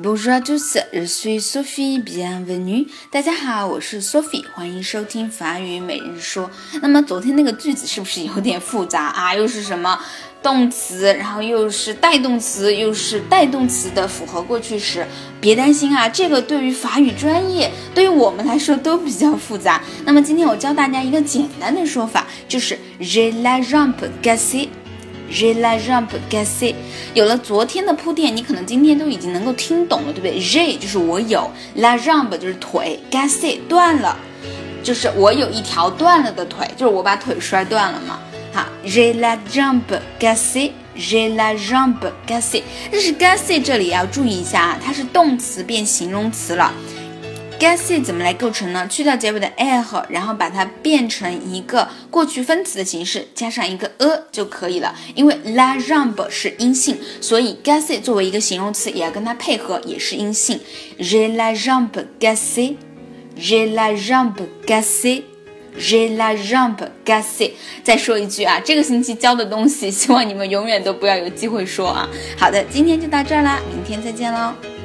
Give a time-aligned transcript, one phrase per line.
[0.00, 2.86] Bonjour à tous, je suis Sophie, bienvenue.
[3.10, 6.48] 大家好，我是 Sophie，欢迎收听法语每日说。
[6.80, 9.34] 那么昨天那个句子是不是有点复杂啊？
[9.36, 9.98] 又是什么
[10.40, 15.04] 动词，然后又是带动词，又是带动词的复合过去时？
[15.40, 19.82] 别担心啊，这个对于法语专业，对于我们来说都比较复杂。
[20.04, 24.68] 那么今天我教大家一个简单的说法，就是 j'ai la jambe cassée。
[25.30, 26.74] J'ai la jambe cassée。
[27.14, 34.16] 有了昨天的铺垫，你可能今天都已经能够听懂了，对不对？J'ai 就是我有，la jambe 就是腿，cassée 断了，
[34.82, 38.18] 就是我有一条断了的腿，就是我把腿摔断了嘛。
[38.52, 42.62] 好，J'ai la jambe cassée，J'ai la jambe cassée。
[42.90, 46.72] 但是 cassée 这里要注意一下啊，它是动词变形容词了。
[47.58, 48.86] G a s s 怎么来构成呢？
[48.88, 54.94] 去掉结尾的 l，然后把它变成一个过去分词的形式，加上一个 a 就可以了。
[55.16, 60.60] 因为 la jambe 是阴性，所以 g a s s 作为一个形容词也要跟它配合，也是阴性。
[61.00, 67.54] je la jambe cassée，J'ai la jambe cassée，J'ai la jambe cassée。
[67.82, 72.08] 再说一句啊，这个星期教的东西，希望你们永远都不要有机会说啊。
[72.38, 74.77] 好的，今天就到这儿啦，明天再见喽。